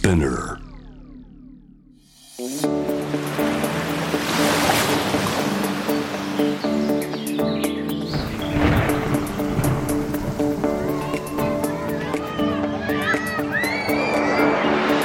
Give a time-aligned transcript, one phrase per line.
[0.00, 0.56] Spinner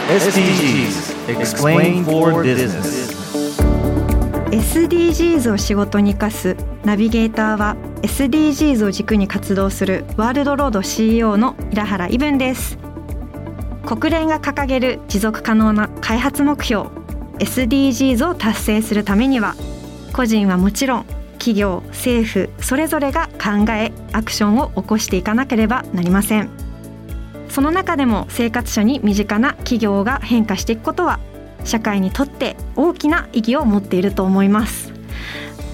[0.08, 3.12] SDGs Explain for Business
[4.52, 6.56] SDGs を仕事に生かす
[6.86, 12.85] ナビゲーターは SDGs を軸に活動するワールドロード CEO の平原伊文です
[13.86, 16.90] 国連が掲げる持続可能な開発目標
[17.38, 19.56] SDGs を達成するためには
[20.12, 26.50] 個人はもちろん企業政府それぞれが考えアクションを起こしていかなければなりません。
[27.50, 31.20] その中でも生活者に身近な企業が変化していくことは
[31.64, 34.92] 社会にとって大きな意義を持っていると思います。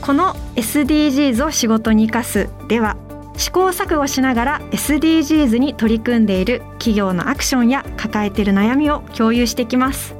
[0.01, 2.97] この SDGs を仕事に生かすでは
[3.41, 10.15] 試行錯誤しながら SDGs に取り組んでいる企業のアクションや抱えている悩みを共有していきます。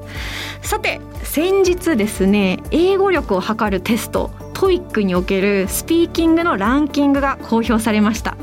[0.64, 8.36] さて先日ですね英語力を測るテスト TOEIC におけるスピーキングのランキングが公表されました。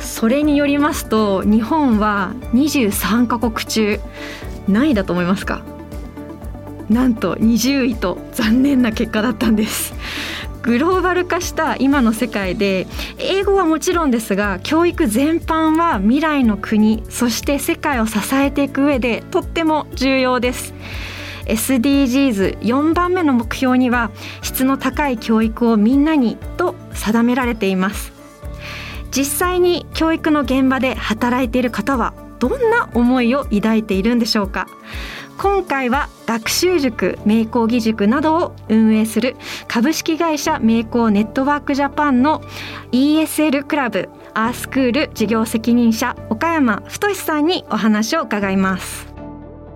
[0.00, 4.00] それによりますと日本は23カ国中
[4.68, 5.62] 何位だと思いますか？
[6.88, 9.92] なんと20位と残念な結果だったんです。
[10.62, 12.86] グローバル化した今の世界で
[13.18, 20.74] 英語はもちろんですが教育全般は未来の国そして世界を支えていく上でとっても重要です。
[21.46, 24.10] SDGs4 番目の目標には
[24.42, 28.12] 質の高い教育をみんなにと定められています。
[29.10, 34.66] 実際に教育の現場で働いている方はどんな思いを抱いているんでしょうか？
[35.38, 39.36] 今回は学習塾名工義塾などを運営する
[39.68, 42.42] 株式会社名工ネットワークジャパンの
[42.90, 49.06] ESL クラブアースクール事業責任者岡山太さんにお話を伺います。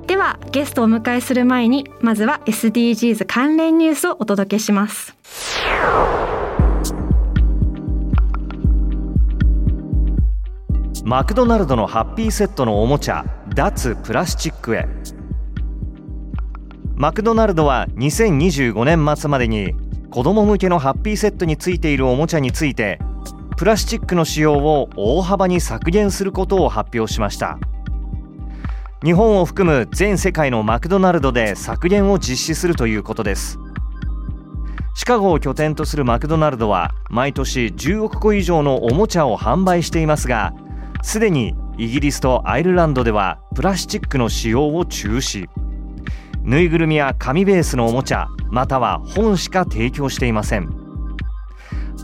[0.08, 5.14] ではゲストをお迎えする前にまずは SDGs 関連ニュースをお届けします。
[11.04, 14.86] マクドナルドのハッピーセットのおもちゃ脱プラスチックへ。
[16.94, 19.74] マクドナルドは2025年末までに
[20.10, 23.00] 子ども向けのハッピーセットについているおもちゃについて
[23.56, 27.58] プラスチックの使用を大幅に削減することを発表しました。
[29.02, 33.58] 日本を含む全世界のマクドナルドで削減を実施するということです。
[34.94, 40.52] シカゴを拠点とするマクドナルドは毎年10億個以上のおもちゃを販売していますが
[41.02, 45.48] すでにイギリスとアイルランドではプラスチックの使用を中止。
[46.42, 50.68] ぬいぐるみや紙ベースのおもちゃまたは本しか提供していません。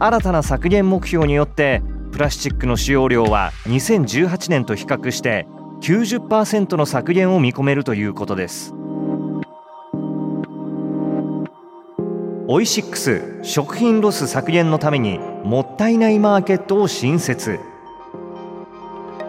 [0.00, 1.82] 新たな削減目標によって
[2.12, 5.46] プラスチックの使用量は2018年と比較して
[5.80, 8.74] 90%の削減を見込めるということです。
[12.50, 17.60] オイシックス食品ロス削減のためにもったいないマーケットを新設。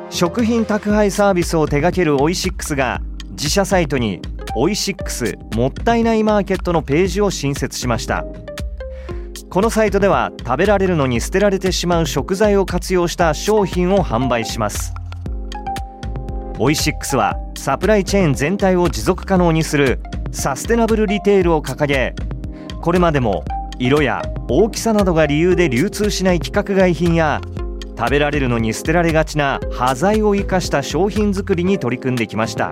[0.09, 2.99] 食品宅配サービスを手掛けるオイシックスが
[3.31, 4.19] 自社サイトに
[4.55, 8.25] オイシックスもったいないマーケットのページを新設しました。
[9.49, 14.93] このサイトでは食べられるのに捨てられてしまう食材を活用した商品を販売します。
[16.57, 22.13] オイシックスはサプライチェーン全体を持続可能にするサステナブルリテールを掲げ
[22.81, 23.45] これまでも
[23.77, 27.39] 色や大きさなどが理由で流通しない規格外品や
[27.99, 32.71] 食べられるのに捨てられがちな端材を生かした商品作りに取り組んできました。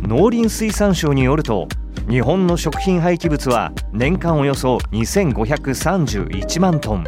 [0.00, 1.66] 農林水産省によると
[2.08, 7.04] 日本の食品廃棄物は年間およそ2531万トン。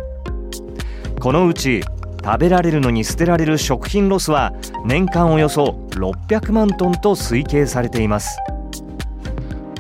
[1.21, 1.85] このうち
[2.25, 4.53] 食べられるのに捨てられる食品ロスは
[4.85, 8.37] 年間およそ600万トンと推計されています。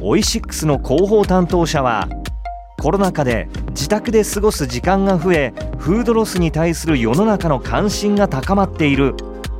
[0.00, 2.08] オイシックスの広報担当者は
[2.84, 9.14] コロナ禍で自宅で過ごす時間が増えフードロスに対する世の中の関心が高まっている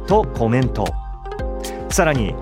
[0.07, 0.85] とコメント。
[1.89, 2.35] さらに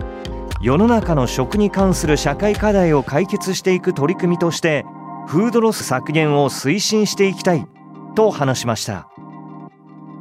[0.61, 4.85] 世の中の食に関する社会課題を解決していく取り組みとして
[5.29, 7.65] フードロス削減を推進していきたい
[8.17, 9.09] と話しました。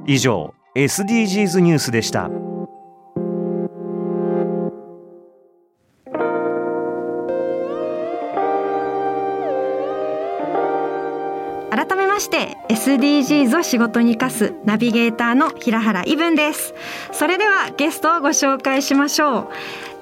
[0.05, 2.29] 以上 SDGs ニュースでした。
[12.91, 16.73] SDGs を仕事に生かすナビゲーターの平原伊文です。
[17.13, 19.47] それではゲストをご紹介しましょう。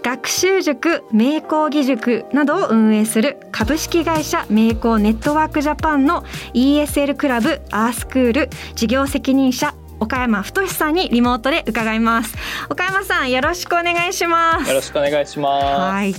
[0.02, 12.36] 学習塾名工義塾などを運営する株式会社名工ネットワークジャパンの ESL クラブアースクール事業責任者岡山太さんにリモートで伺います。
[12.70, 14.70] 岡山さんよろしくお願いします。
[14.70, 15.66] よろしくお願いします。
[15.66, 16.16] はい。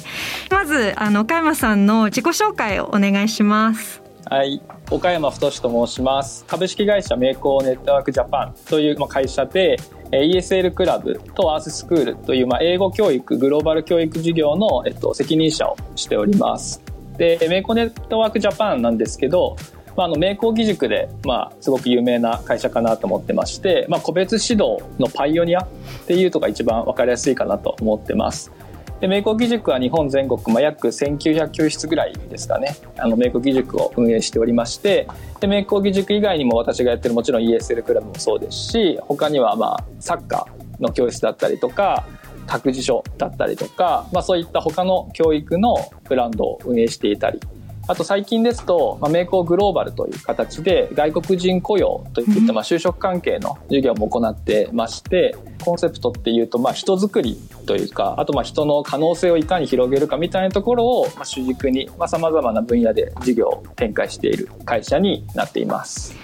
[0.50, 4.62] まずあの岡山さんの自己紹介をお願いしますはい。
[4.92, 6.44] 岡山太と申します。
[6.46, 9.76] 株式会社メイコーネットワークジャパンという会社で
[10.12, 16.80] ESL クラブとアーススクールという、ま、英語教育グローバル教育事業の、えっと、責任者をしております。
[17.16, 19.56] でメイコーネットワークジャパンなんですけど
[19.96, 25.68] まあ、あの名工義塾で、まあ、すごく有名な会社かなと思ってまして、まあ、個別指導のパイオニアっ
[26.06, 28.52] ていうとが一番分かりやすいかなと思ってます。
[29.00, 32.76] で名工義塾は日本全国、まあ、約1900教室ぐらいですかね。
[32.98, 35.08] あの名工義塾を運営しておりまして
[35.40, 42.06] で名工義塾以外にも私がやってるもちろん ESL クラブもそうですし他にはまあサッカーの教室だったりとか
[42.46, 45.76] 託児所だったりとか、まあ、そういった他の教育の
[46.08, 47.40] ブランドを運営していたり
[47.90, 66.14] あと最近ですと、まあ、メイクグローバルという形で外国人雇用といったまあ就職関係の授業も行ってまして、コンセプトっていうとまあ人づくりというかあとまあ人の可能性をいかに広げるかみたいなところをまあ主軸にさまざ、まな分野で事業を展開している会社になっています。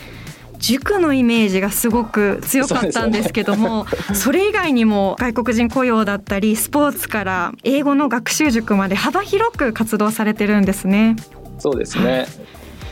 [0.58, 11.16] 塾のイメージがすごく強かったんですけどもそれ以外にも外国人雇用だったりスポーツから英語の学習塾まで幅広く活動されてるんですね。
[11.58, 12.26] そうですね。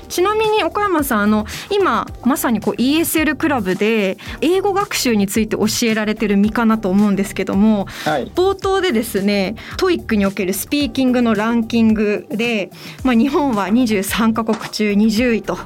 [0.06, 12.70] ちなみに岡山さんあの今まさにこう ESL クラブで英語学習について教えられてる身かなと思うんですけども、はい、冒頭でですね TOEIC におけるスピーキングのランキングで、
[13.02, 15.56] まあ、日本は23カ国中20位と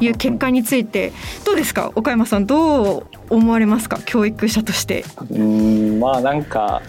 [0.00, 1.12] いう結果について
[1.44, 1.92] どうですか？
[1.94, 4.00] 岡山さんどう思われますか？
[4.04, 5.04] 教育者として。
[5.30, 6.80] うんまあなんか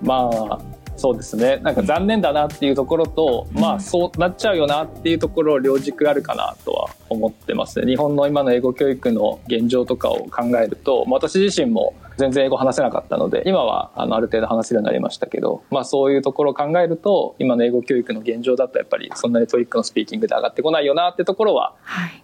[0.00, 0.71] まあ
[1.02, 1.56] そうですね。
[1.64, 7.86] なんか残念だなっていうところと、うん、まあそうなっちゃうよなっていうところ両軸あるかなとは思ってますね。
[7.86, 21.74] 日本の今の英語教育の現状とかを考えると私自身も全然英語話せなかったので今はあのある程度話せるようになりましたけど、まあ、そういうところを考えると今の英語教育の現状だとやっぱりそんなに TOEIC のスピーキングで上がってこないよなってところは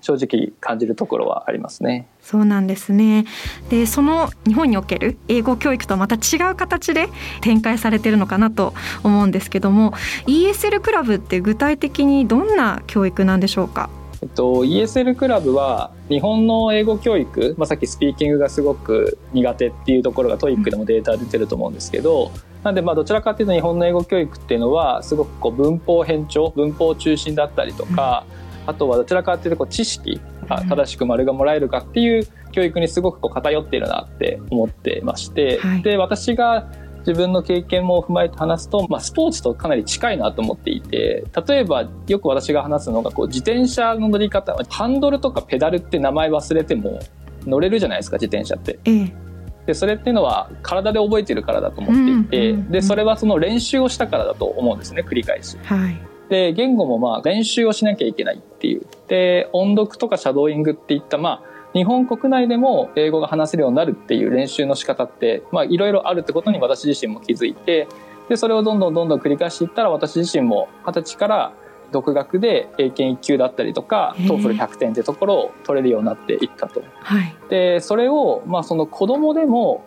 [0.01, 1.91] 正直感じるところはありますね。
[1.91, 3.25] はい、そうなんですね。
[3.71, 7.09] でその日本における英語教育とはまた違う形で
[7.41, 9.93] 展開されてるのかなと思うんですけども
[10.27, 13.91] ESL クラブって具体的にどんな教育なんでしょうか？
[14.21, 22.33] えっと、ESL クラブは日本の英語教育、まあ、さっきスピーキングがすごく苦手っていうところが TOEIC でもデータ出てると思うんですけど、
[22.65, 28.27] なんでまあどちらかというと日本の英語教育っていうのはすごくこう文法偏重文法中心だったりとか、
[28.67, 36.71] あとはどちらかというとこう知識正しく丸がもらえるかっていう教育にすごくこう偏っているなって思ってまして、はい、で私が
[37.09, 47.01] 自分の経験も踏まえて話すと、まあ、スポーツとかなり近いなと思っていて例えばよく私が話すのがこう自転車の乗り方ハンドルとかペダルって名前忘れても
[47.47, 48.79] 乗れるじゃないですか自転車って。
[48.85, 49.29] ええ
[49.69, 55.59] でそれっていうのは体で覚えてるからだと思っていて、でそれはその練習をしたからだと思うんですね繰り返し。
[55.63, 56.01] はい、
[56.31, 61.48] で言語もまあ練習をしなきゃいけないっていうで音読とかシャドーイングっていったまあ
[61.79, 67.87] 日本国内でも英語が話せるようになるっていう練習の仕方っていろいろあるってことに私自身も気づいて
[68.29, 71.53] でそれをどんどんどんどん繰り返していったら私自身も二十歳から
[71.93, 76.83] 独学で英検1級だったりとか TOEFL100 点ってところを取れるようになっていったと。
[76.97, 79.85] はい、でそれを、まあ、その子供でも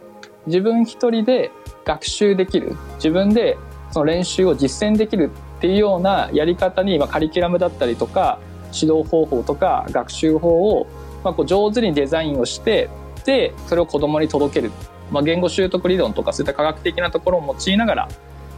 [0.47, 1.51] 自分一人で
[1.83, 3.57] 学習できる自分で
[3.91, 8.39] その練習を実践できるっていうようなやり方に、まあ、カリキュラムだったりとか
[8.73, 10.87] 指導方法とか学習法を
[11.23, 12.89] まあ、こう上手にデザインをして
[13.25, 14.71] でそれを子どもに届ける、
[15.11, 18.09] まあ、言語習得理論とかそういった科学的なところを用いながら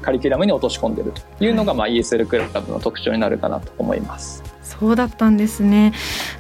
[0.02, 1.22] カリキュラムに落とし込んでると。
[1.44, 4.44] いうのが、まあ、ESL クラブの特徴になるかなと思います。
[4.62, 5.94] そうだったんですね。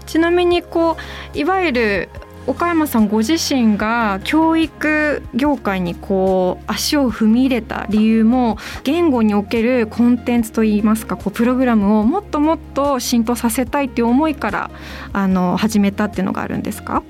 [0.06, 0.98] ちなみにこ
[1.34, 2.10] ういわゆる
[2.46, 14.72] 岡山さんご自身が教育業界にこう足を踏み入れた理由も言語におけるコンテンツといいますかこうプログラムをもっともっと浸透させたいっていう思いから
[15.14, 17.02] あの始めたっていうのがあるんですか？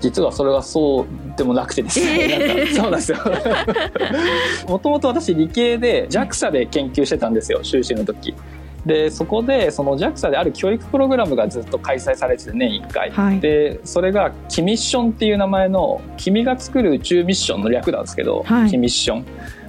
[0.00, 1.06] 実はそれはそう
[1.36, 3.18] でもなくてですね、えー、そうなんですよ。
[4.68, 8.34] もともと私理系で JAXA で研究してたんですよ修士の時
[8.86, 19.24] でそこでその JAXA である教育プログラムがずっと開催されてて年1回、はい、でそれが「キミッション」っていう名前の「君が作る宇宙ミッション」の略なんですけど「はい、キミッション」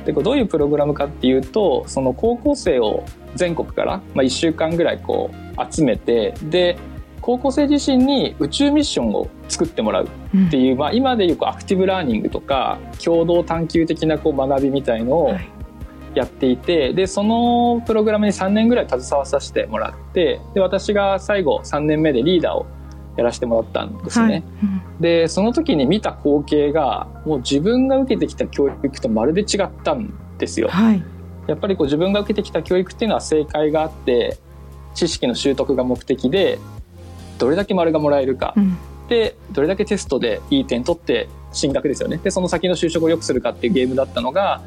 [0.05, 3.03] でこれどういうプログラムかっていうとその高校生を
[3.35, 6.77] 全国から、まあ、1週間ぐらいこう集めてで
[7.21, 15.35] 高校生自身に宇宙ミッションを作ってもらうっていう、うん、まあ、今でいうアクティブラーニングとか共同探究的なこう学びみたいのを
[16.13, 22.65] やっていてでそのプログラムに3年ぐらい携わさせてもらってで私が最後3年目でリーダーを
[23.17, 24.25] やらせてもらったんですね。
[24.25, 24.43] はい。
[24.63, 30.69] うん、でその時に見た光景がもう自分が受けてきた教育とまるで違ったんですよ。
[30.69, 31.03] はい、
[31.47, 34.37] やっぱりこう自分が受けてきた教育っていうのは正解があって
[34.93, 36.59] 知識の習得が目的で
[37.37, 38.77] どれだけ丸がもらえるか、うん、
[39.09, 42.17] でどれだけテストでいい点取って進学ですよね。
[42.17, 44.61] でその先の就職を良くするかっていうゲームだったのが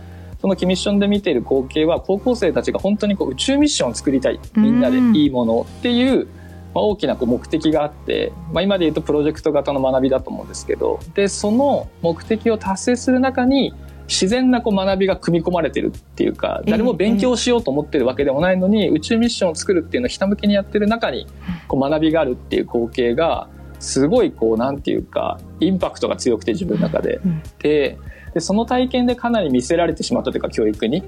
[0.44, 6.26] そのキミッションで見ている光景は高校生たちが本当にこう宇宙ミッションを作りたいみんなでいいものっていう、
[6.74, 13.72] まあ、大きなこう目的があって、まあ、今で言うとプロジェクト型の学びだと思うんですけどでその目的を達成する中に
[14.06, 21.26] 自然なこう学びが組み込まれてるっていうか誰も勉強しようと思ってるわけでもないのに宇宙ミッションを作るっていうのをひたむきにやってる中に
[21.68, 23.48] こう学びがあるっていう光景が
[23.80, 27.22] すごいこうなんていうかインパクトが強くて自分の中で。
[27.60, 27.96] で
[28.34, 31.02] でその体験でかなり見せられてしまったというか教育に。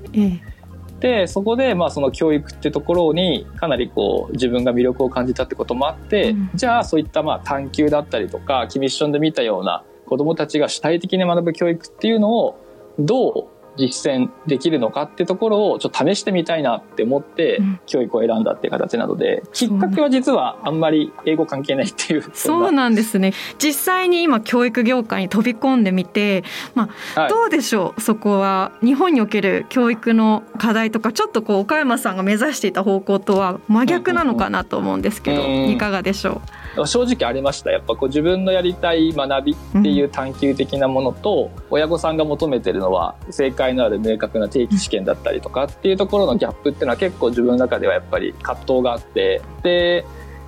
[1.01, 12.59] でそこでまあその教育ってところにかなりこう自分が魅力を感じたってこともあって、うん、じゃあそういったまあ探究だったりとかキミッションで見たような子どもたちが主体的に学ぶ教育っていうのを
[12.99, 23.33] どう実践できるのかってところをちょっと試してみたいなって思って、教育を選んだっていう形なので、きっかけは実はあんまり英語関係ないっていうそうなんですね。
[23.59, 28.01] 実際に今教育業界に飛び込んでみて、まあ、はい、どうでしょう？
[28.01, 36.41] そこは日本における教育の課題とかちょっとこう岡山さんが目指していた方向とは真逆なのかなと思うんですけど、いかがでしょう？
[36.85, 37.71] 正直ありました。
[37.71, 49.41] やっぱこう自分のやりたい学びっていう探究的なものと、親御さんが求めてるのは正解のある明確な定期試験だったりとかっていうところのギャップっていうのは結構自分の中ではやっぱり葛藤があって。
[49.63, 50.05] で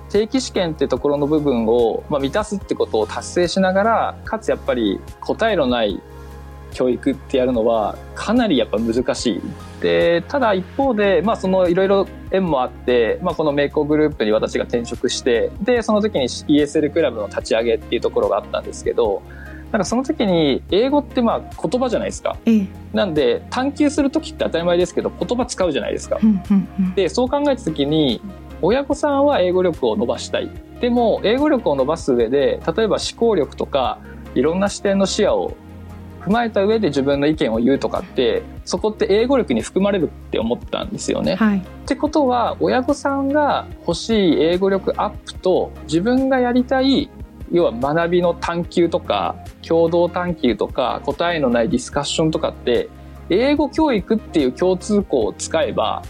[0.09, 6.01] 定期試験ってところの部分を、まあ、満たすってことを達成しながらかつやっぱり答えのない
[6.73, 9.41] 教育ってやるのはかなりやっぱ難しい。
[9.81, 19.21] でただ一方で、まあ、そのいろいろ縁もあって、まあ、このメイコグループに私が転職してでその時に ESL クラブの立ち上げっていうところがあったんですけど
[19.71, 22.37] なんかその時に英語ってまあ言葉じゃないですか。
[22.91, 26.19] なんで探求する時って当たり前ですけど言葉使うじゃないですか。
[26.95, 28.21] でそう考えた時に
[28.61, 30.49] 親御さんは英語力を伸ばしたい。
[30.81, 33.99] でも英語力を伸ばす上で例えば思考力とか
[34.33, 35.55] いろんな視点の視野を
[36.29, 41.35] 踏まえた上で自分の意見を言うとかってそこって英語力に含まれるって思ったんですよね。
[41.35, 47.09] はい、ってことは親御さんが欲しい英語力アップと自分がやりたい
[47.51, 52.89] 要は学びの探求とか共同探求とか答えのないディスカッションとかって
[53.31, 56.03] 英語教育っていう共通項を使えば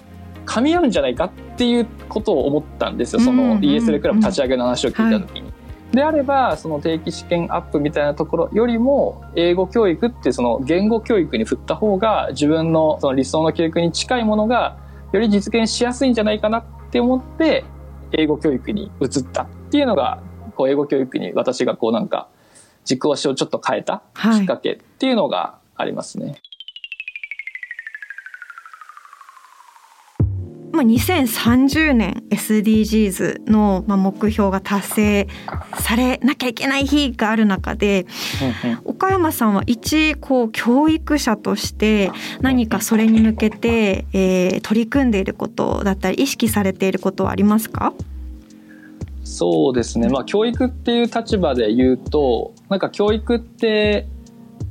[0.45, 5.41] 噛み合うんじゃないかっていうことを思ったんですよその ESL クラブ立ち上げの話を聞いた時に。
[5.43, 5.48] はい
[5.91, 14.77] であればその定期試験アップみたいなところよりも英語教育ってその言語教育に振った方が自分のその理想の教育に近いものが
[15.11, 17.65] より実現しやすいんじゃないかなって思って
[18.11, 20.21] 英語教育に移ったっていうのが
[20.55, 22.27] こう英語教育に私がこうなんか
[22.85, 26.25] 軸足をちょっと変えたきっかけっていうのがありますね。
[26.27, 26.41] はい
[30.79, 35.27] まあ、2030年 SDGs の目標が達成
[35.77, 38.05] されなきゃいけない日がある中で、
[38.85, 47.93] 岡山さんは一こう教育者として何かそれに向けて、えー、取り組んでいることだったり意識されていることはありますか？
[49.25, 54.07] そうですね、まあ、教育っていう立場で言うとなんか教育って、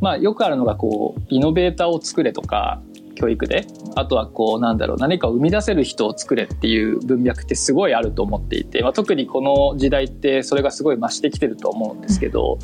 [0.00, 2.80] まあ、よくあるのがこうイノベーターを作れとか
[3.18, 12.58] 教育であとはこうなんだろう何かを生み出せる人を作れっていう文脈ってすごいあると思っていて、まあ、特にこの時代ってそれがすごい増してきてると思うんですけど、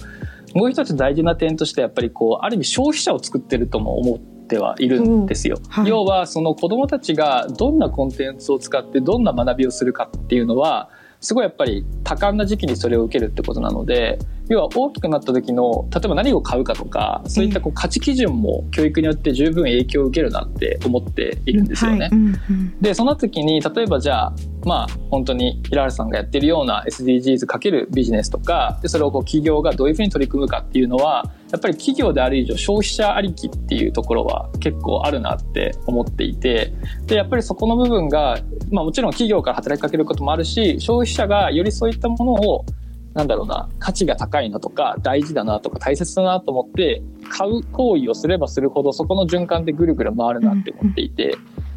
[0.55, 10.91] もう一つ大事な点としてやっぱりこうある意味消費者を作ってるとも思ってはいるんですよ、はい、要はその子どもたちがどんなコンテンツを使ってどんな学びをするかっていうのは
[11.25, 21.99] すごいやっぱり多感な時期にそれを受けるってことなので要は大きくなった時の例えば何を買うかとかそういったこう価値基準も教育によって十分影響を受けるなって思っているんですよね。
[21.99, 22.11] はい。
[22.11, 22.27] うん。
[22.27, 36.73] うん、でその時に例えばじゃあまあ本当に平原さんがやってるような SDGs かけるビジネスとかでそれをこう企業がどういうふうに取り組むかっていうのはやっぱり企業である以上消費者ありきっていうところは結構あるなって思っていて
[37.07, 38.39] でやっぱりそこの部分が、
[38.73, 42.65] まあ、もちろん企業から働きかけることもあるし消費者がよりそういったものを
[43.15, 51.37] なんだろうな、価値が高いなとか、大事だなとか、大切だなと思って、買う行為をすればするほど、そこの循環でぐるぐる回るなって思っていて、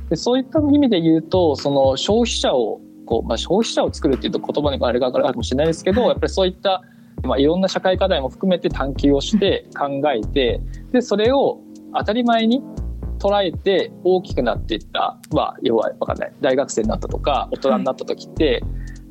[0.10, 6.82] でそういった意味で言うと、その消費者を、こう、まあ、消費者を作るっていうと言葉にあれがあるかもしれないですけど、やっぱりそういった、
[7.24, 11.62] まあ、いろんな社会課題も含めて探求をして考えて、で、それを
[11.94, 12.62] 当たり前に
[13.20, 18.64] 捉えて大きくなっていった、まあ、要はわかんない、大学生になったとか、大人になった時って、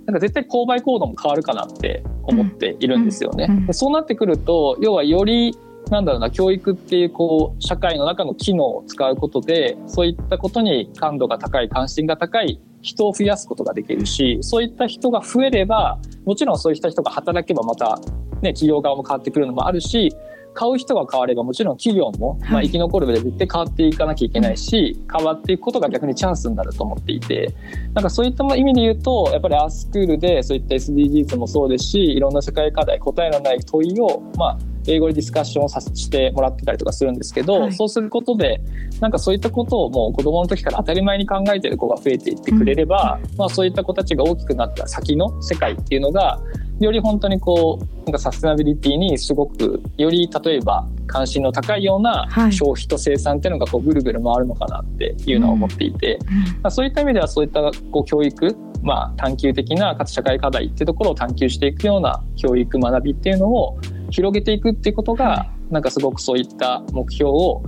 [0.07, 3.49] なんか絶対購買行動も変わるかなって思っているんですよね。
[3.67, 5.59] でそうなってくると要はより
[5.91, 17.99] なんだろうな教育っていうこう社会の中の機能を使うことでそういったことに感度が高い関心が高い人を増やすことができるしそういった人が増えればもちろんそういった人が働けばまた、
[18.43, 20.15] ね、企業側も変わってくるのもあるし
[20.55, 27.55] 買う人が変わればもちろん企業も、まあ、生き残る上で絶対変わっていかなきゃいけないし、変わっていくことが逆にチャンスになると思っていて
[27.93, 38.61] なんかそういった意味で言うとやっぱりアースクールでそういった SDGs もそうですしいろんな世界課題答えのない問いを、まあ、英語でディスカッションをさせてもらってたりとかするんですけど、はい、そうすることで
[39.01, 46.41] なんかそういったことをもう子供の時から当たり前に考えてる子が増えていってくれれば、うん、まあ、そういった子たちが大きくなった先の世界っていうのが
[46.81, 56.19] より本当にこうなんかサステナビリティにすごくより例えば関心の高いような消費と生産っていうのがこうぐるぐる回るのかなっていうのは思っていて、
[56.65, 67.63] うん、そういった意味ではそういったこう教育まあ、探究的なかつ社会課題っていうところを探求していくような教育学びっていうのを広げていくっていうことが、なんかすごくそういった目標を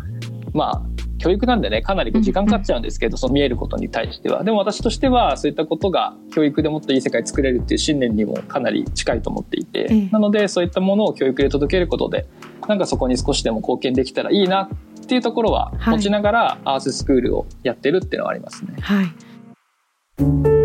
[0.53, 0.83] まあ
[1.19, 4.45] 教育なんでねかなり時間かかっちゃうんですけど、その見えることに対しては。
[4.45, 12.27] でも私としてはそういったことが教育でもっといい世界作れるっていう信念にもかなり近いと思っていて、なのでそういったものを教育で届けることで
[12.69, 14.71] なんかそこに少しでも貢献できたらいいな
[15.03, 18.75] っていうところは持ちながら、アーススクールをやってるっていうのはありますね。
[18.81, 20.58] はい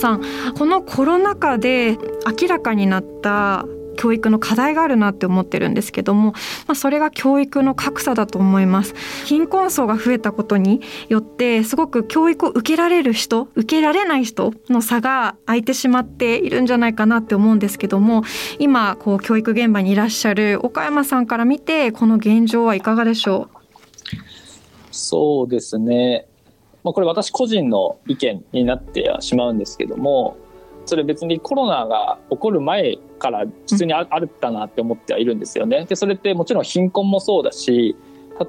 [0.00, 0.22] さん
[0.56, 1.98] このコロナ禍で
[2.40, 3.66] 明らかになった
[3.96, 6.32] 教育の課題があるなって思ってるんですけども、
[6.66, 8.94] まあ、それが教育の格差だと思います。
[9.26, 10.80] 貧困層が増えたことに
[11.10, 18.22] よってすごく教育を受けられる人受けられない人の差が空いてしまっているんじゃないかなって思うんですけども
[18.58, 23.58] 今こう教育現場にいらっしゃる岡山さんから見てこの現状はいかがでしょう？
[24.90, 26.26] そうですね。
[26.82, 30.36] まあ、これ私個人の意見になってはしまうんですけども
[30.86, 34.08] それ別にコロナが起こる前から普通にあっ
[34.40, 35.84] たなって思ってはいるんですよね。
[35.84, 37.96] でそれってもちろん貧困もそうだし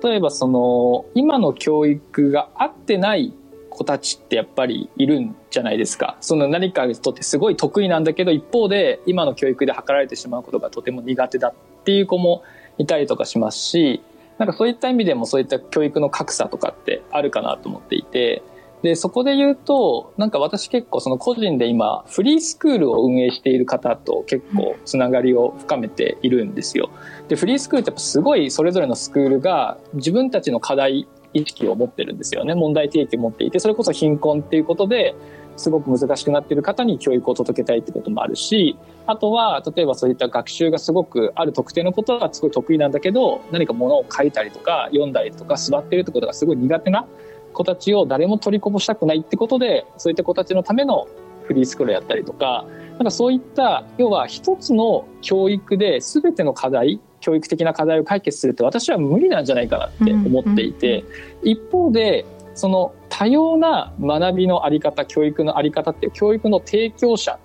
[0.04, 3.34] 例えばその今の教育が合ってない
[3.70, 6.18] 子たちってやっぱりいるんじゃないですか。
[6.22, 11.54] その何かにとってすごい得意なんだけど一方で今の教育で図られてしまうことがとても苦手だっ
[11.84, 12.44] ていう子も
[12.78, 14.02] いたりとかしますし
[14.42, 18.42] なんかそういった意味でもそういった教育の格差とかってあるかなと思っていて、
[18.82, 26.90] で、そこで言うと、なんか私結構その個人で今、フリースクールを運営している方と結構つながりを深めているんですよ。
[27.28, 32.56] で、フリースクールってやっぱすごいそれぞれのスクールが自分たちの課題意識を持ってるんですよね。
[32.56, 35.14] 問題提起を持っていて、それこそ貧困っていうことで、
[35.58, 47.06] すごく難しくなっている方に教育を届けたいってこともあるし、あとは、例えばそういった学習がすごくある特定のことがすごい得意なんだけど、何か物を書いたりとか読んだりとか座ってるってことがすごい苦手な
[47.54, 51.08] 子たちを誰も取りこぼしたくないってことで、そういった子たちのための
[51.46, 61.04] フリースクールやったりとか、なんかそういった、要は一つの教育で全ての課題、教育的な課題を解決するって私は無理なんじゃないかなって思っていて、
[61.44, 67.40] 一方で、その多様な学びのあり方、教育のあり方っていう教育の提供者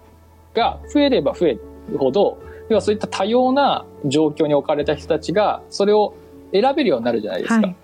[0.54, 1.58] が増えれば増え
[1.90, 2.38] るほど、
[2.68, 6.14] 要はそういった多様な状況に置かれた人たちが、それを
[6.52, 7.66] 選べるようになるじゃないですか。
[7.66, 7.76] はい、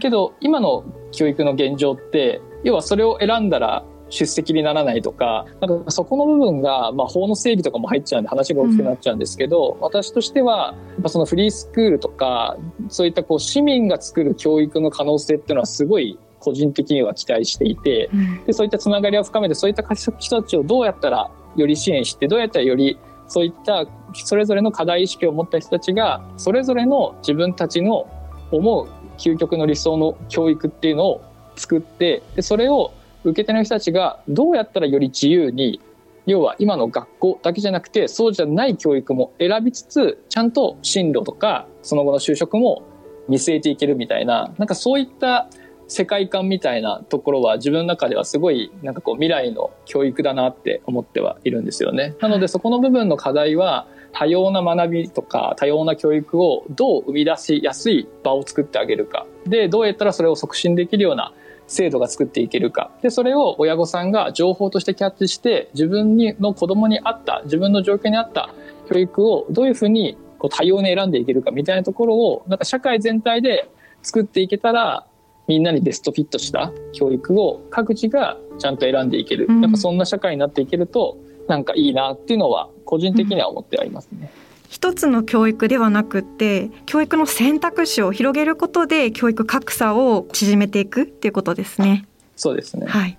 [0.00, 10.74] けど、今の教育の現状って、要はそれを選んだら出席にならないとか、なんかそこの部分が、まあ法の整備とかも入っちゃうんで話が大きくなっちゃうんですけど、うん、私としては、
[11.06, 12.56] そのフリースクールとか、
[12.88, 18.10] そういったこう市民が作る教育の可能性っていうのはすごい個人的には期待していて、
[18.46, 28.08] でそういったつながりを深めてそういった人たちをどうやったらより支援してどうやったらよりそういったそれぞれの課題意識を持った人たちがそれぞれの自分たちの
[28.52, 31.22] 思う究極の理想の教育っていうのを
[31.56, 32.92] 作ってでそれを
[33.24, 35.80] 受け手の人たちがどうやったらより自由に
[36.26, 42.82] 要は今の学校だけじゃなくてそうじゃない教育も選びつつちゃんと進路とかその後の就職も
[43.28, 45.48] 見据えていけるみたいななんかそういった
[45.88, 52.14] 世界観みたいなところは自分の中ではすごいなんかこう未来の教育だなって思ってはいるんですよね。
[52.20, 59.26] なのでそこの部分の課題は多様な学びとか多様な教育をどう生み出しやすい場を作ってあげるか。
[59.46, 61.32] で、どうやったらそれを促進できるような
[61.66, 62.90] 制度が作っていけるか。
[63.02, 68.50] で、それを親御さんが情報としてキャッチして自分にの子供に合った、自分の状況に合った
[68.88, 73.68] 教育をどういうふうにこう多様に選んでいけるかみたいなところをなんか社会全体で
[74.02, 75.06] 作っていけたら
[75.48, 84.30] みんなにベストフィットした教育を各自がちゃんと選んでいける、うん、やっぱそんな社会になっていけるとなんかいいなっていうのは個人的には思ってはいますね。
[84.68, 92.06] 一つの教育ではなくって教育の選択肢を広げることで教育格差を縮めていくっていうことですね。
[92.34, 92.86] そうですね。
[92.86, 93.16] はい。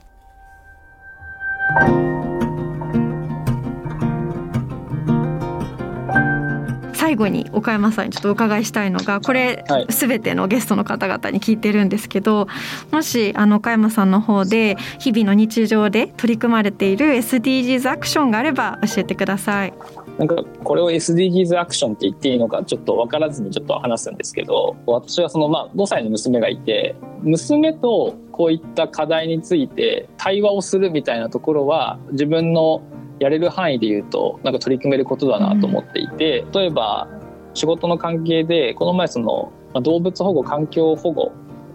[7.08, 12.50] 最後に岡山さんにちょっとお伺いしたいのがこれ、すべてのゲストの方々に聞いてるんですけど
[12.92, 19.74] もしあの岡山さんの方で日々の日常で取り組まれている SDGs アクションがあれば教えてください。
[20.18, 32.82] なんかこれを SDGs アクションって言っていいのかちょっと分からずにちょっと話すんですけど私はそのまあ5歳の娘がいて娘とこういった課題について対話をするみたいなところは自分の
[33.20, 37.08] やれる範囲で言うとなんか取り組めることだなと思っていて、例えば
[37.54, 39.52] 仕事の関係でこの前その
[39.82, 41.32] 動物保護環境保護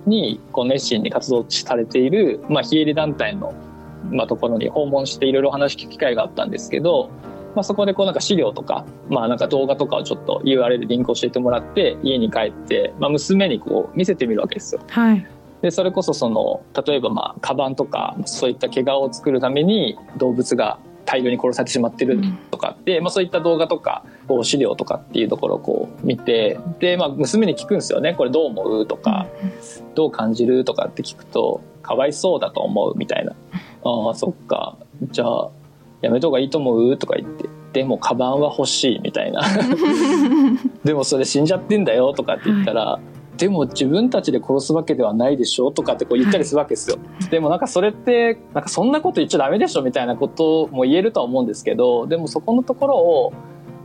[0.07, 3.55] にこう熱心に活動されている、まあ、非営利団体の、
[4.11, 7.11] まあ、ところに訪問していろいろ話聞く機会があったんですけど、
[7.55, 14.81] まあ、そこでこうなんか資料とか,、まあ、なんか動画とかをちょっと URL でリンク教えてもらって家に帰って、まあ、娘にこう見せてみるわけですよ。
[14.89, 15.27] はい
[15.63, 24.05] でそれこそその例えばまあカバンとかそういった毛皮を作るために動物が大量に殺されてしまってるとかって、うん、まあ、そういった動画とか
[24.43, 28.15] 資料とかっていうところをこう見てで、まあ、娘に聞くんですよね。
[28.15, 29.27] これどう思うとか、
[29.95, 33.35] どう感じるとかって聞くとかわいそうだと思うみたいな。
[33.85, 34.77] ああそっか。
[35.11, 35.51] じゃあ
[36.01, 37.49] やめた方がいいと思うとか言って。
[37.73, 39.43] でもカバンは欲しいみたいな。
[40.85, 43.12] でもそれ死んじゃってんだよとかって言ったら、はい
[43.43, 46.97] でも自分たちで殺すわけではないでしょとかってこう言ったりするわけですよ。
[47.29, 53.33] でもなんかそれってなんかそんなこと言っちゃダメでしょみたいなことも言えるとは思うんですけどでもそこのところを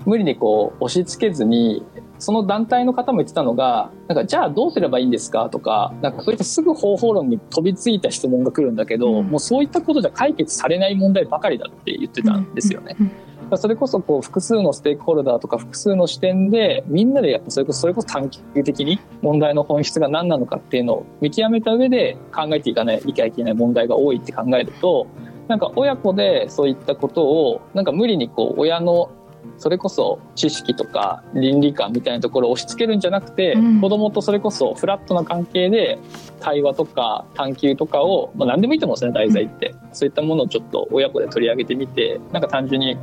[0.06, 1.84] 無理にこう押し付けずに
[2.20, 5.50] その団体の方も言ってたのがなんかじゃあどうすればいいんですか？
[5.50, 12.96] とかなんかそういったすぐ方法論に飛びついた質問が来るんだけど、うん、もうそういったことじゃ解決されない問題ばかりだって言ってたんですよね。
[13.00, 13.12] うん。
[13.56, 25.08] それこそこう複数のステークホルダーとか複数の視点でみんなでやっぱそれこそそれこそ短期的に問題の本質が何なのかっていうのを見極めた上で考えていかないいけない問題が多いって考えると
[25.48, 29.12] なんか親子でそういったことをなんか無理にこう親の
[29.58, 36.00] それこそ知識とか倫理観みたいなところを押し付けるんじゃなくて、うん、子供とそれこそフラットな関係で
[36.40, 42.98] 対話とか探求とかを、まあ、何でもいいと思うんですね題材って、うん、そういったものをちょっと親子で取り上げてみてなんか単純に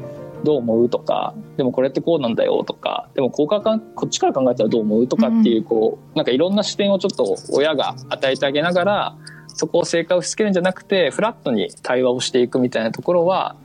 [0.45, 3.61] どう思うとかでもこれってこうなんだよとかでもこうか
[3.95, 9.17] こっちから考えたらどう思うとかっていうこうなんかいろんな視点をちょっと親が与えてあげながら
[9.49, 13.57] そこを正解を押し付けるんじゃなくてフラットに対話をしていくみたいなところは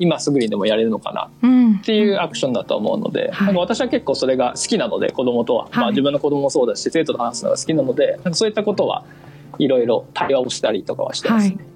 [0.00, 1.30] 今すぐにでもやれるのかな
[1.78, 9.04] っていうアクションだと思うので、うん、なんか私は結構それが好きなので子供とは、はい、まあ、自分の子供もそうだし生徒と話すのが好きなのでなんかそういったことは
[9.58, 11.50] いろいろ対話をしたりとかはしてます。
[11.50, 11.56] ね。
[11.56, 11.70] はい。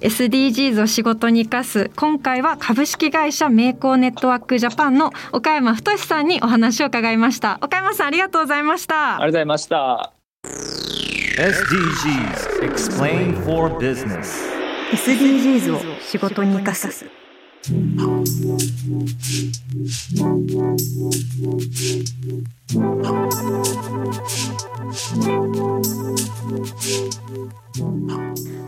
[0.00, 1.90] SDGs を仕事に生かす。
[1.96, 7.58] 今回は株式会社名工ネットワークジャパンの岡山太さんにお話を伺いました。
[7.62, 9.16] 岡山さんありがとうございました。
[9.16, 10.12] ありがとうございました。
[11.38, 14.58] SDGs Explain for Business
[14.92, 17.17] SDGs を仕事に生かす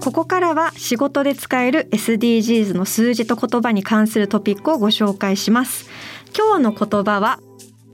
[0.01, 5.89] ここからは仕事で使える SDGs の数字と言葉に関するトピックをご紹介します。
[6.37, 7.39] 今日の言葉は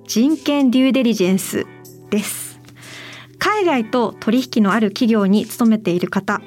[0.06, 1.66] 人権デューデリジェンス
[2.10, 2.58] です。
[3.38, 6.40] 海外と取引のある企業に勤めている方、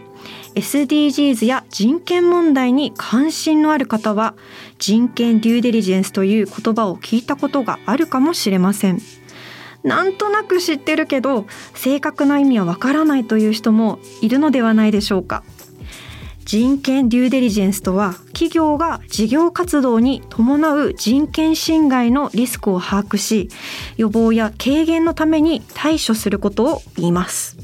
[0.55, 4.35] SDGs や人権問題に関心のある方は
[4.77, 8.99] 人権デューデリジェンスという言葉を聞いたことがあるかもしれません。
[9.83, 15.43] なんとなく知ってるけど正確な意味はわからないという人もいるのではないでしょうか
[16.43, 23.49] 人権デューデリジェンスとは企業が事業活動に伴う人権侵害のリスクを把握し
[23.97, 27.58] 予防や軽減のために対処することを言います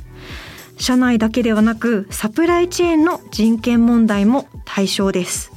[0.78, 5.52] 社内だけではなくサプライチェーンの人権問題も対象です。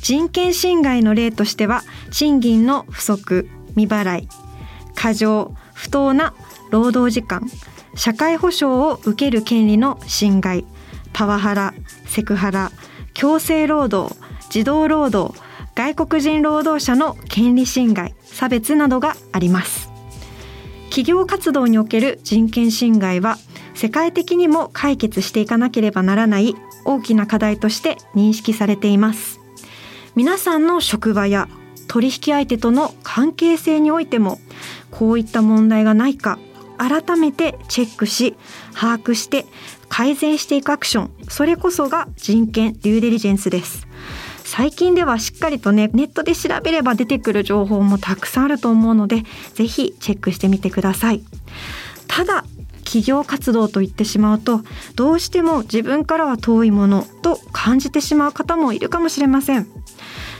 [0.00, 4.28] 人権侵害の例としては賃金の不足未払い
[4.94, 6.34] 過剰不当な
[6.70, 7.48] 労働時間
[7.94, 10.66] 社会保障を受ける権利の侵害
[11.14, 11.72] パワハラ
[12.06, 12.70] セクハラ
[13.14, 14.14] 強制労働
[14.50, 15.34] 児童労働
[15.74, 19.90] 外国人労働者の権利侵害差別などがあります。
[20.90, 23.36] 企業活動における人権侵害は
[23.74, 29.40] 世界的にも解決していかなければならない大きな課題として認識されています。
[30.14, 31.48] 皆さんの職場や
[31.88, 34.40] 取引相手との関係性においても
[34.90, 36.38] こういった問題がないか
[36.78, 38.36] 改めてチェックし
[38.74, 39.44] 把握して
[39.88, 43.86] 改善していくアクションそれこそが人権デューデリジェンスです。
[44.44, 49.22] 最近ではしっかりとねネットで調べれば出てくる情報もたくさんあると思うので
[49.54, 51.22] ぜひチェックしてみてください。
[52.06, 52.44] ただ
[52.94, 54.60] 企業活動と言ってしまうと
[54.94, 59.66] どうしても自分からは遠いものと感じてしまう方もいるかもしれません。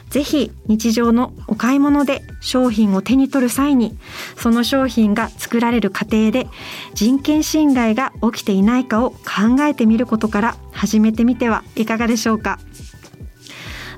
[0.09, 3.99] ぜひ日常のお買い物で商品を手に取る際に
[4.37, 6.47] その商品が作られる過程で
[6.93, 12.61] 人権侵害が起きていないかを考えてみることから始めてみてはいかがでしょうか。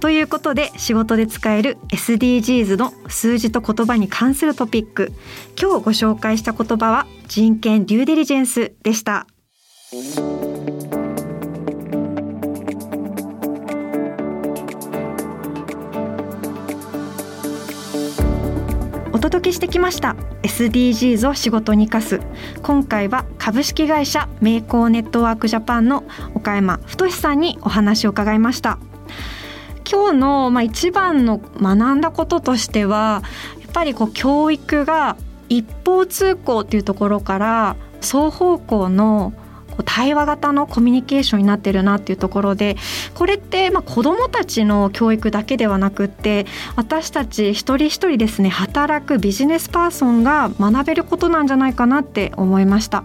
[0.01, 5.13] ということで仕事で使える SDGs の数字と言葉に関するトピック。
[5.61, 9.27] 今日ご紹介した言葉は人権デューデリジェンスでした。
[19.13, 20.17] お届けしてきました。
[20.45, 22.21] SDGs を仕事に生かす。
[22.63, 28.79] 今回は株式会社メイコーネットワークジャパンの岡山太さんにお話を伺いました。
[29.87, 33.23] 今日のまあ一番の学んだこととしては
[33.61, 35.19] やっぱりこう教育が
[35.49, 39.33] 一方通行っていうところから双方向の
[39.85, 42.77] 対話型のコミュニケーションになってるなっていうところで
[43.15, 53.05] これってまあ子どもたちの教育だけではなくって私たち一人一人ですね働くビジネスパーソンが学べることなんじゃないかなって思いました。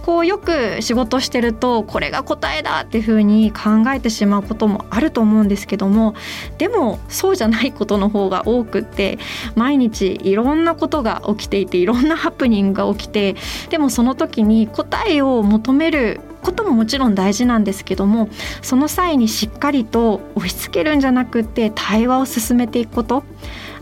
[0.00, 6.14] こうよく仕事してるとこれが答えだっていうふうに考えてしまうこともあると思うんですけども
[6.58, 9.18] でもそうじゃないことの方が多くって
[9.54, 13.36] 毎日いろんなことが起きていていろんなハプニングが起きて
[13.68, 18.28] でもその時に答えを求めることももちろん大事なんですけども
[18.62, 23.24] その際にしっかりと押し付けるんじゃなくって対話を進めていくこと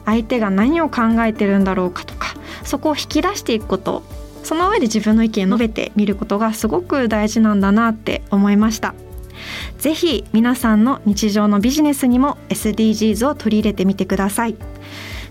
[0.04, 4.02] 相手が何を考えてるんだろうかとかそこを引き出していくこと
[4.42, 8.94] その上で自分の意見を述べてみることがすごく大事なんだなって思いました。
[9.78, 14.56] ぜひ皆さんの日常のビジネスにも SDGs を取り入れてみてください。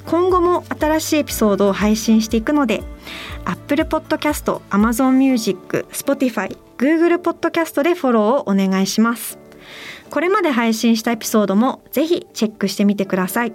[0.06, 2.82] 今後も新しいエピソードを配信していくので
[3.44, 9.38] Apple Podcast、Amazon Music、Spotify、Google Podcast でフォローをお願いします。
[10.10, 13.54] これまで配信したエピソードもぜひチェックしてみてください。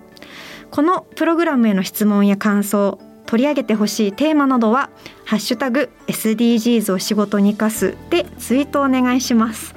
[0.70, 4.90] このプログラムへの質問や感想取り上げてほしいテーマなどは
[5.24, 9.74] ハッシュタグ SDGs を仕事に生かすでツイートお願いします。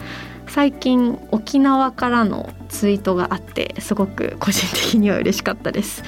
[0.47, 6.03] 最近沖縄からのツイートがあってすごく個人的には嬉しかったです。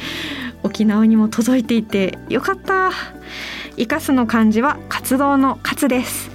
[0.64, 2.92] 沖縄にも届いていてよかった。
[3.78, 6.32] 生かすの漢字は活動の活です。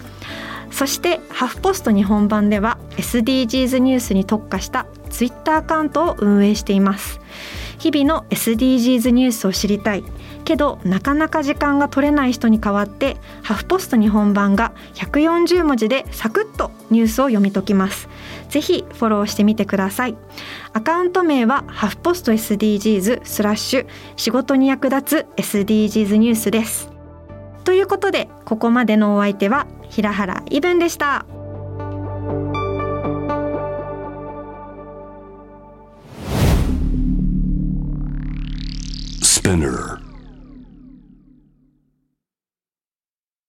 [0.70, 7.20] そしてハフポスト日本版では SDGs ニュースに特化したツイッターアカウントを運営しています。
[7.78, 10.04] 日々の SDGs ニュースを知りたい。
[10.42, 18.08] けどなかなか時間が取れない人に代わってハフポスト日本版が140文字でサクッとニュースを読み解きます。
[18.48, 20.16] ぜひフォローしてみてください。
[20.72, 26.90] アカウント名はハフポスト SDGs スラッシュ仕事に役立つ SDGs ニュースです。
[27.64, 31.24] ということでここまでのお相手は平原イブンでした。
[39.22, 40.01] Spinner.